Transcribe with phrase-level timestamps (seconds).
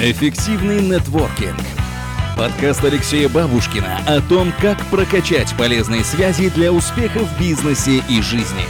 [0.00, 1.58] Эффективный нетворкинг.
[2.36, 8.62] Подкаст Алексея Бабушкина о том, как прокачать полезные связи для успеха в бизнесе и жизни.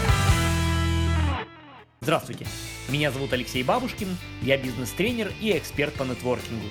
[2.00, 2.46] Здравствуйте,
[2.88, 4.08] меня зовут Алексей Бабушкин,
[4.40, 6.64] я бизнес-тренер и эксперт по нетворкингу.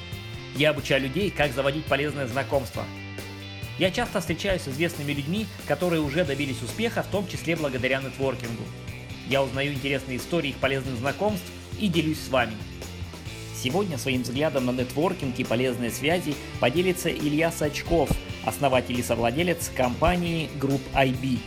[0.56, 2.84] Я обучаю людей, как заводить полезное знакомство.
[3.78, 8.64] Я часто встречаюсь с известными людьми, которые уже добились успеха, в том числе благодаря нетворкингу.
[9.30, 11.46] Я узнаю интересные истории их полезных знакомств
[11.80, 12.54] и делюсь с вами–
[13.62, 18.10] Сегодня своим взглядом на нетворкинг и полезные связи поделится Илья Сачков,
[18.46, 21.40] основатель и совладелец компании Group IB.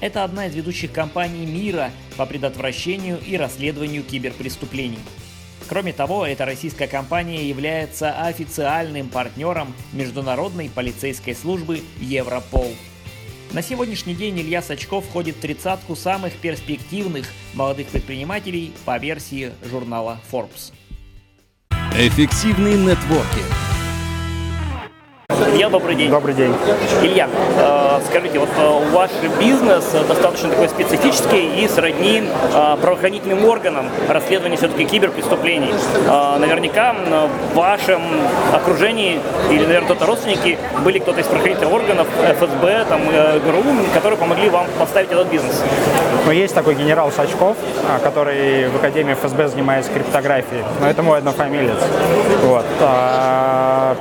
[0.00, 4.98] Это одна из ведущих компаний мира по предотвращению и расследованию киберпреступлений.
[5.68, 12.68] Кроме того, эта российская компания является официальным партнером Международной полицейской службы Европол.
[13.52, 20.20] На сегодняшний день Илья Сачков входит в тридцатку самых перспективных молодых предпринимателей по версии журнала
[20.30, 20.72] Forbes.
[21.94, 23.57] Эффективный нетворкинг.
[25.46, 26.10] Илья, добрый день.
[26.10, 26.52] Добрый день.
[27.02, 33.86] Илья, э, скажите, вот э, ваш бизнес достаточно такой специфический и сродни э, правоохранительным органам
[34.08, 35.72] расследования все-таки киберпреступлений.
[36.06, 36.94] Э, наверняка
[37.52, 38.02] в вашем
[38.52, 42.08] окружении или, наверное, кто-то родственники были кто-то из правоохранительных органов,
[42.40, 43.62] ФСБ, там, э, ГРУ,
[43.94, 45.62] которые помогли вам поставить этот бизнес.
[46.26, 47.56] Ну, есть такой генерал Сачков,
[47.88, 51.78] э, который в Академии ФСБ занимается криптографией, но это мой однофамилец.
[52.42, 52.64] Вот.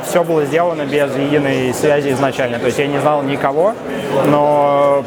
[0.04, 2.60] Все было сделано без единой связи изначально.
[2.60, 3.74] То есть я не знал никого,
[4.28, 5.04] но,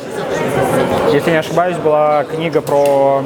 [1.13, 3.25] если не ошибаюсь, была книга про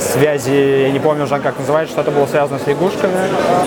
[0.00, 3.14] связи, я не помню уже, как называется, что-то было связано с лягушками.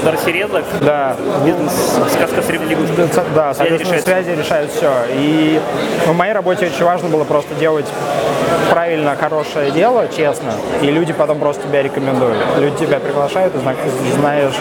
[0.04, 0.66] Дарси Редлок?
[0.82, 1.16] Да.
[1.46, 1.74] Бизнес,
[2.14, 3.10] сказка с лягушками.
[3.36, 4.92] Да, соответственно, связи решают все.
[5.12, 5.62] И
[6.06, 7.86] в моей работе очень важно было просто делать
[8.70, 12.38] правильно хорошее дело, честно, и люди потом просто тебя рекомендуют.
[12.58, 13.54] Люди тебя приглашают,
[14.16, 14.54] знаешь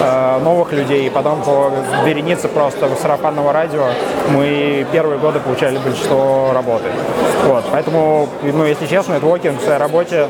[0.00, 1.72] э, новых людей, и потом по
[2.04, 3.86] веренице просто сарафанного радио
[4.30, 6.84] мы первые годы получали большинство работы.
[7.44, 10.28] Вот, поэтому, ну, если честно, нетворкинг в своей работе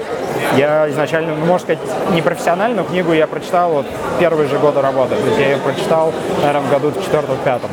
[0.57, 1.79] я изначально, ну, можно сказать,
[2.13, 3.87] не профессионально, книгу я прочитал вот
[4.19, 5.17] первые же годы работы.
[5.17, 7.71] То есть я ее прочитал, наверное, в году в четвертом-пятом.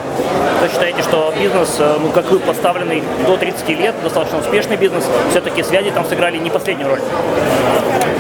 [0.61, 5.03] Вы считаете, что бизнес, э, ну, как вы поставленный до 30 лет, достаточно успешный бизнес,
[5.29, 7.00] все-таки связи там сыграли не последнюю роль?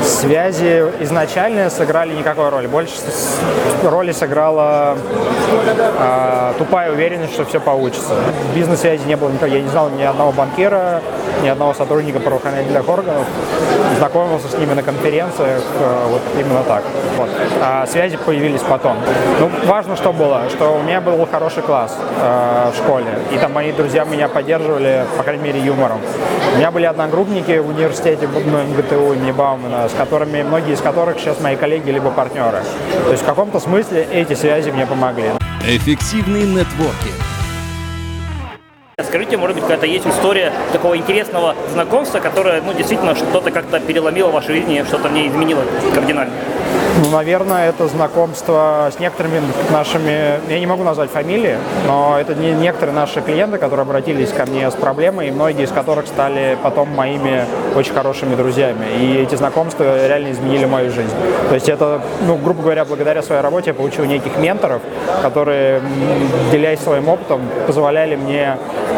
[0.03, 2.67] Связи изначально сыграли никакой роли.
[2.67, 2.93] Больше
[3.83, 4.97] роли сыграла
[5.55, 8.13] э, тупая уверенность, что все получится.
[8.55, 9.49] Бизнес-связи не было никак.
[9.49, 11.01] Я не знал ни одного банкира,
[11.41, 13.25] ни одного сотрудника правоохранительных органов.
[13.97, 16.83] Знакомился с ними на конференциях, э, вот именно так.
[17.17, 17.29] Вот.
[17.61, 18.97] А связи появились потом.
[19.39, 23.53] Ну, важно, что было, что у меня был хороший класс э, в школе, и там
[23.53, 25.99] мои друзья меня поддерживали, по крайней мере, юмором.
[26.53, 31.19] У меня были одногруппники в университете в МГТУ имени Баумана, с которыми, многие из которых
[31.19, 32.59] сейчас мои коллеги либо партнеры.
[33.05, 35.42] То есть в каком-то смысле эти связи мне помогли.
[35.65, 37.13] Эффективный нетворкинг.
[39.01, 44.29] Скажите, может быть, какая-то есть история такого интересного знакомства, которое, ну, действительно, что-то как-то переломило
[44.29, 46.33] в вашей жизни, что-то в ней изменило кардинально?
[47.01, 52.51] Ну, наверное, это знакомство с некоторыми нашими, я не могу назвать фамилии, но это не
[52.51, 56.89] некоторые наши клиенты, которые обратились ко мне с проблемой, и многие из которых стали потом
[56.89, 57.45] моими
[57.75, 58.85] очень хорошими друзьями.
[58.99, 61.13] И эти знакомства реально изменили мою жизнь.
[61.49, 64.83] То есть это, ну, грубо говоря, благодаря своей работе я получил неких менторов,
[65.23, 65.81] которые,
[66.51, 68.57] делясь своим опытом, позволяли мне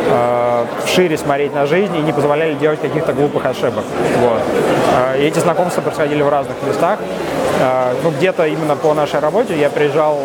[0.10, 3.86] э, шире смотреть на жизнь и не позволяли делать каких-то глупых ошибок.
[4.20, 4.42] Вот.
[4.96, 7.00] Э, и эти знакомства происходили в разных местах.
[7.62, 10.20] А, ну, где-то именно по нашей работе я приезжал,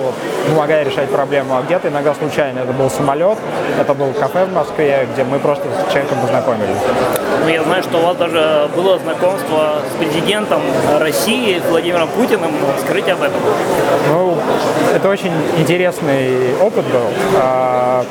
[0.49, 2.61] помогая решать проблему, а где-то иногда случайно.
[2.61, 3.39] Это был самолет,
[3.79, 6.77] это был кафе в Москве, где мы просто с человеком познакомились.
[7.43, 10.61] Ну, я знаю, что у вас даже было знакомство с президентом
[10.99, 12.51] России Владимиром Путиным.
[12.85, 13.41] Скажите об этом.
[14.09, 14.37] Ну,
[14.95, 17.07] это очень интересный опыт был.
[17.39, 18.05] А,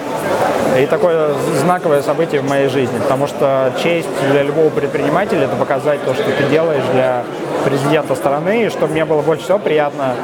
[0.78, 6.04] и такое знаковое событие в моей жизни, потому что честь для любого предпринимателя– это показать
[6.06, 7.24] то, что ты делаешь для
[7.64, 10.16] президента страны, и что мне было больше всего приятно.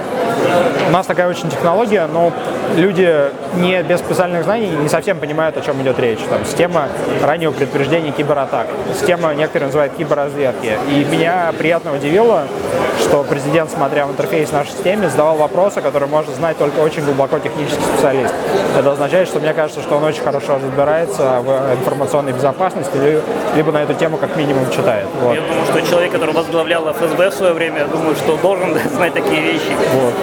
[0.87, 2.31] У нас такая очень технология, но
[2.75, 6.19] люди не без специальных знаний не совсем понимают, о чем идет речь.
[6.29, 6.87] Там, система
[7.21, 10.77] раннего предупреждения кибератак, система некоторые называют киберразведки.
[10.91, 12.43] И меня приятно удивило,
[13.05, 17.39] что президент, смотря в интерфейс нашей системы, задавал вопросы, которые может знать только очень глубоко
[17.39, 18.33] технический специалист.
[18.77, 23.21] Это означает, что мне кажется, что он очень хорошо разбирается в информационной безопасности,
[23.55, 25.07] либо на эту тему как минимум читает.
[25.21, 25.35] Вот.
[25.35, 29.13] Я думаю, что человек, который возглавлял ФСБ в свое время, я думаю, что должен знать
[29.13, 29.71] такие вещи.
[29.93, 30.13] Вот.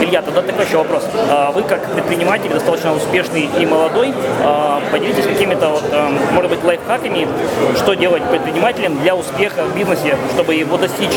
[0.00, 1.04] Илья, тогда такой еще вопрос.
[1.30, 4.12] А, вы как предприниматель достаточно успешный и молодой,
[4.44, 5.84] а, поделитесь какими-то, вот,
[6.32, 7.28] может быть, лайфхаками,
[7.76, 11.12] что делать предпринимателям для успеха в бизнесе, чтобы его достичь?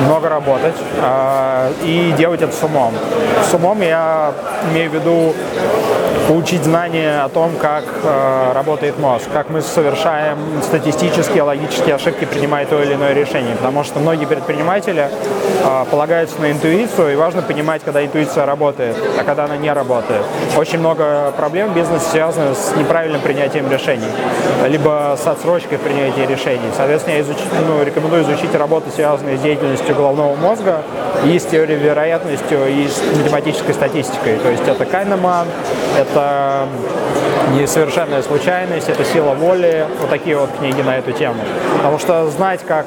[0.00, 2.94] Много работать э, и делать это с умом.
[3.50, 4.32] С умом я
[4.70, 5.34] имею в виду
[6.26, 12.66] получить знания о том, как э, работает мозг, как мы совершаем статистические, логические ошибки, принимая
[12.66, 13.54] то или иное решение.
[13.56, 19.24] Потому что многие предприниматели э, полагаются на интуицию, и важно понимать, когда интуиция работает, а
[19.24, 20.22] когда она не работает.
[20.56, 24.10] Очень много проблем в бизнесе связано с неправильным принятием решений,
[24.66, 26.70] либо с отсрочкой принятия решений.
[26.76, 27.36] Соответственно, я изуч...
[27.66, 30.82] ну, рекомендую изучить работы, связанные с деятельностью головного мозга,
[31.24, 34.36] и с теорией вероятностью, и с математической статистикой.
[34.38, 35.46] То есть это Кайнеман,
[35.98, 36.66] это
[37.54, 41.36] несовершенная случайность, это сила воли, вот такие вот книги на эту тему.
[41.76, 42.86] Потому что знать, как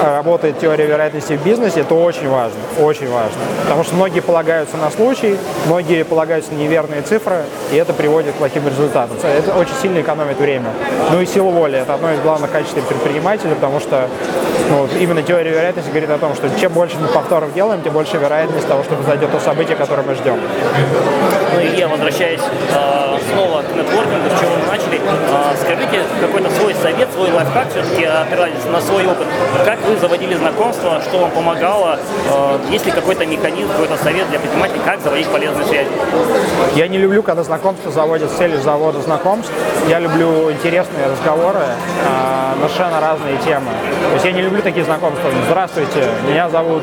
[0.00, 3.38] э, работает теория вероятности в бизнесе, это очень важно, очень важно.
[3.64, 5.36] Потому что многие полагаются на случай,
[5.66, 7.42] многие полагаются на неверные цифры,
[7.72, 9.16] и это приводит к плохим результатам.
[9.22, 10.70] Это очень сильно экономит время.
[11.10, 14.08] Ну и сила воли– это одно из главных качеств предпринимателя, потому что
[14.72, 18.16] ну, именно теория вероятности говорит о том, что чем больше мы повторов делаем, тем больше
[18.16, 20.40] вероятность того, что произойдет то событие, которое мы ждем.
[21.54, 24.91] Ну и я возвращаюсь э, снова к нетворкингу, с чего мы начали.
[24.91, 24.91] Э,
[25.60, 29.26] скажите какой-то свой совет, свой лайфхак, все-таки опираясь на свой опыт.
[29.64, 31.98] Как вы заводили знакомства, что вам помогало?
[32.28, 35.88] Э, есть ли какой-то механизм, какой-то совет для предпринимателей, как заводить полезные связи?
[36.74, 39.52] Я не люблю, когда знакомства заводят с целью завода знакомств.
[39.88, 41.60] Я люблю интересные разговоры
[42.60, 43.70] на совершенно разные темы.
[44.08, 45.30] То есть я не люблю такие знакомства.
[45.46, 46.82] Здравствуйте, меня зовут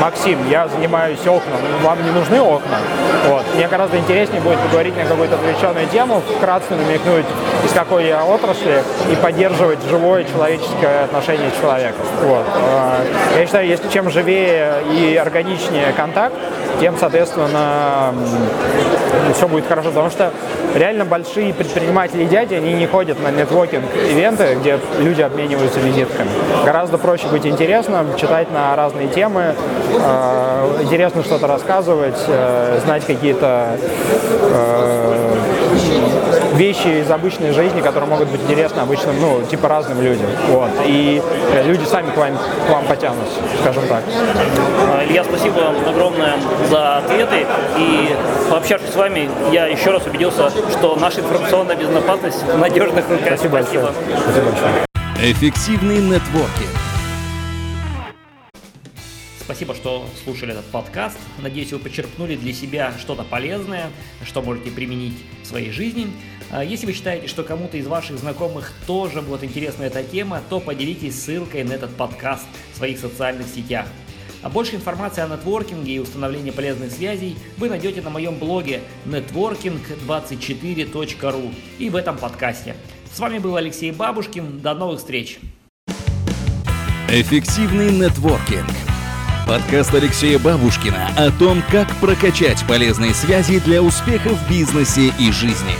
[0.00, 1.82] Максим, я занимаюсь окнами.
[1.82, 2.78] Вам не нужны окна?
[3.26, 3.44] Вот.
[3.54, 7.26] Мне гораздо интереснее будет поговорить на какую-то отвлеченную тему, вкратце намекнуть,
[7.64, 12.06] из какой я отрасли, и поддерживать живое человеческое отношение с человеком.
[12.22, 12.46] Вот.
[12.54, 13.04] А,
[13.38, 16.34] я считаю, если чем живее и органичнее контакт,
[16.80, 18.14] тем, соответственно,
[19.34, 19.88] все будет хорошо.
[19.90, 20.32] Потому что
[20.74, 26.28] реально большие предприниматели и дяди, они не ходят на нетворкинг-ивенты, где люди обмениваются визитками.
[26.64, 29.54] Гораздо проще быть интересным, читать на разные темы,
[29.92, 33.76] э, интересно что-то рассказывать, э, знать какие-то
[34.50, 35.36] э,
[36.54, 40.26] вещи из обычной жизни, которые могут быть интересны обычным, ну, типа разным людям.
[40.48, 40.70] Вот.
[40.86, 41.22] И
[41.64, 44.02] люди сами к вам, к вам потянутся, скажем так.
[45.08, 46.34] Илья, спасибо вам огромное
[46.68, 47.46] за ответы.
[47.78, 48.16] И
[48.50, 53.38] пообщавшись с вами, я еще раз убедился, что наша информационная безопасность в надежных руках.
[53.38, 53.82] Спасибо, спасибо.
[53.82, 54.22] большое.
[54.22, 54.84] Спасибо большое.
[55.20, 56.70] Эффективный нетворкинг.
[59.44, 61.18] Спасибо, что слушали этот подкаст.
[61.38, 63.90] Надеюсь, вы почерпнули для себя что-то полезное,
[64.24, 66.06] что можете применить в своей жизни.
[66.50, 70.60] А если вы считаете, что кому-то из ваших знакомых тоже будет интересна эта тема, то
[70.60, 73.86] поделитесь ссылкой на этот подкаст в своих социальных сетях.
[74.44, 81.54] А больше информации о нетворкинге и установлении полезных связей вы найдете на моем блоге networking24.ru
[81.78, 82.76] и в этом подкасте.
[83.10, 84.60] С вами был Алексей Бабушкин.
[84.60, 85.38] До новых встреч.
[87.08, 88.68] Эффективный нетворкинг.
[89.48, 95.72] Подкаст Алексея Бабушкина о том, как прокачать полезные связи для успеха в бизнесе и жизни.